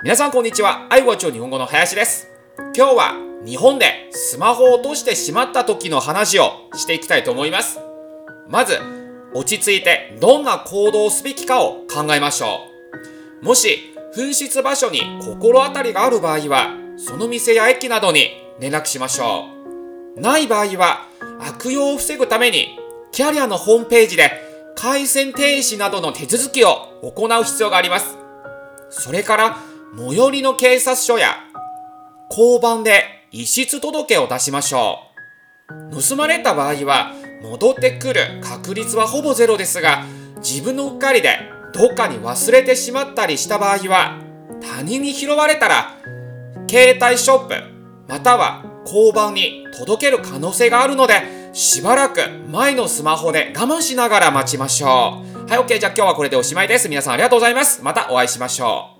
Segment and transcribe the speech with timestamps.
[0.00, 0.86] 皆さんこんにちは。
[0.90, 2.28] 愛護町日本語の林です。
[2.76, 3.14] 今日は
[3.44, 7.80] 日本でスマホを落としてしまった時の話をしていきたいと思います。
[8.48, 8.78] まず、
[9.34, 12.60] 落ち着いてどんな行動をすべきかを考えましょ
[13.42, 13.44] う。
[13.44, 18.30] もし、紛失場所に心当たりがある場合は、その店や駅などに
[18.60, 19.46] 連絡しましょ
[20.16, 20.20] う。
[20.20, 21.08] ない場合は、
[21.40, 22.78] 悪用を防ぐために、
[23.10, 24.30] キャリアのホームページで
[24.76, 28.16] 回線停止などの手続きを行う必要があります。
[28.90, 29.58] それから、
[29.96, 31.36] 最寄りの警察署や
[32.30, 35.00] 交番で遺失届を出しましょ
[35.90, 36.02] う。
[36.02, 40.04] 盗まれた場合は、戻ってくる確率はほぼゼロですが、
[40.38, 41.38] 自分のうっかりで
[41.72, 44.18] どっかに忘れてしまったりした場合は、
[44.60, 45.94] 他人に拾われたら、
[46.68, 47.54] 携帯ショップ、
[48.08, 55.50] または交番に届ける可能性があるので、しばらく前のスマホで我慢しながら待ちましょう。
[55.50, 55.78] はい、OK。
[55.78, 56.88] じゃあ今日はこれでおしまいです。
[56.88, 57.82] 皆さんありがとうございます。
[57.82, 58.97] またお会いしましょう。